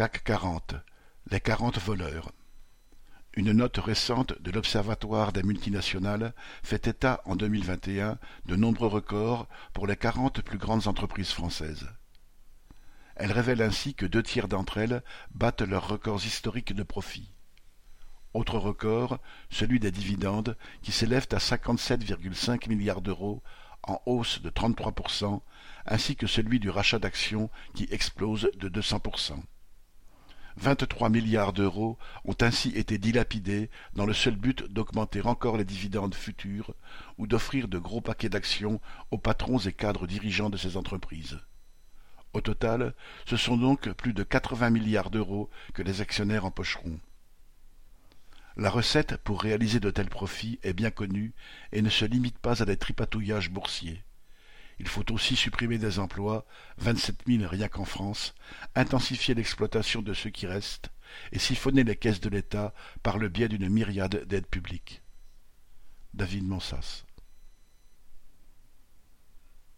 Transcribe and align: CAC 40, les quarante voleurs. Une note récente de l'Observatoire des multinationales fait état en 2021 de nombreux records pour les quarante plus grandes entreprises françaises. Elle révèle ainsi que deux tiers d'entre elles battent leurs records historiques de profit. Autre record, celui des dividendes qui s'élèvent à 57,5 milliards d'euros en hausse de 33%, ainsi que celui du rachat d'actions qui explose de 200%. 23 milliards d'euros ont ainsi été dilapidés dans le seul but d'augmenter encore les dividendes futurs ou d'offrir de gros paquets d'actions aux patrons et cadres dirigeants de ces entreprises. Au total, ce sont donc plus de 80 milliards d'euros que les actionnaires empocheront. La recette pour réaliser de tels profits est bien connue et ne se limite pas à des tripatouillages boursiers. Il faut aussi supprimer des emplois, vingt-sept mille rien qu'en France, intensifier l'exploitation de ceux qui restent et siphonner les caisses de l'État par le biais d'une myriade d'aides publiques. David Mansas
CAC 0.00 0.24
40, 0.24 0.76
les 1.30 1.40
quarante 1.40 1.78
voleurs. 1.78 2.32
Une 3.34 3.52
note 3.52 3.76
récente 3.76 4.32
de 4.40 4.50
l'Observatoire 4.50 5.30
des 5.30 5.42
multinationales 5.42 6.32
fait 6.62 6.86
état 6.86 7.20
en 7.26 7.36
2021 7.36 8.16
de 8.46 8.56
nombreux 8.56 8.88
records 8.88 9.46
pour 9.74 9.86
les 9.86 9.98
quarante 9.98 10.40
plus 10.40 10.56
grandes 10.56 10.86
entreprises 10.86 11.32
françaises. 11.32 11.86
Elle 13.14 13.30
révèle 13.30 13.60
ainsi 13.60 13.92
que 13.92 14.06
deux 14.06 14.22
tiers 14.22 14.48
d'entre 14.48 14.78
elles 14.78 15.02
battent 15.32 15.60
leurs 15.60 15.88
records 15.88 16.24
historiques 16.24 16.72
de 16.72 16.82
profit. 16.82 17.34
Autre 18.32 18.56
record, 18.56 19.18
celui 19.50 19.80
des 19.80 19.92
dividendes 19.92 20.56
qui 20.80 20.92
s'élèvent 20.92 21.28
à 21.32 21.36
57,5 21.36 22.70
milliards 22.70 23.02
d'euros 23.02 23.42
en 23.82 24.00
hausse 24.06 24.40
de 24.40 24.48
33%, 24.48 25.42
ainsi 25.84 26.16
que 26.16 26.26
celui 26.26 26.58
du 26.58 26.70
rachat 26.70 26.98
d'actions 26.98 27.50
qui 27.74 27.86
explose 27.90 28.50
de 28.56 28.70
200%. 28.70 29.42
23 30.56 31.08
milliards 31.08 31.52
d'euros 31.52 31.98
ont 32.24 32.36
ainsi 32.40 32.70
été 32.70 32.98
dilapidés 32.98 33.70
dans 33.94 34.06
le 34.06 34.12
seul 34.12 34.36
but 34.36 34.64
d'augmenter 34.64 35.22
encore 35.22 35.56
les 35.56 35.64
dividendes 35.64 36.14
futurs 36.14 36.74
ou 37.18 37.26
d'offrir 37.26 37.68
de 37.68 37.78
gros 37.78 38.00
paquets 38.00 38.28
d'actions 38.28 38.80
aux 39.10 39.18
patrons 39.18 39.58
et 39.58 39.72
cadres 39.72 40.06
dirigeants 40.06 40.50
de 40.50 40.56
ces 40.56 40.76
entreprises. 40.76 41.38
Au 42.32 42.40
total, 42.40 42.94
ce 43.26 43.36
sont 43.36 43.56
donc 43.56 43.90
plus 43.92 44.12
de 44.12 44.22
80 44.22 44.70
milliards 44.70 45.10
d'euros 45.10 45.50
que 45.74 45.82
les 45.82 46.00
actionnaires 46.00 46.44
empocheront. 46.44 47.00
La 48.56 48.70
recette 48.70 49.16
pour 49.16 49.42
réaliser 49.42 49.80
de 49.80 49.90
tels 49.90 50.08
profits 50.08 50.58
est 50.62 50.72
bien 50.72 50.90
connue 50.90 51.32
et 51.72 51.82
ne 51.82 51.88
se 51.88 52.04
limite 52.04 52.38
pas 52.38 52.62
à 52.62 52.66
des 52.66 52.76
tripatouillages 52.76 53.50
boursiers. 53.50 54.04
Il 54.80 54.88
faut 54.88 55.12
aussi 55.12 55.36
supprimer 55.36 55.76
des 55.76 55.98
emplois, 55.98 56.46
vingt-sept 56.78 57.28
mille 57.28 57.44
rien 57.44 57.68
qu'en 57.68 57.84
France, 57.84 58.34
intensifier 58.74 59.34
l'exploitation 59.34 60.00
de 60.00 60.14
ceux 60.14 60.30
qui 60.30 60.46
restent 60.46 60.88
et 61.32 61.38
siphonner 61.38 61.84
les 61.84 61.96
caisses 61.96 62.22
de 62.22 62.30
l'État 62.30 62.72
par 63.02 63.18
le 63.18 63.28
biais 63.28 63.48
d'une 63.48 63.68
myriade 63.68 64.24
d'aides 64.26 64.46
publiques. 64.46 65.02
David 66.14 66.48
Mansas 66.48 67.04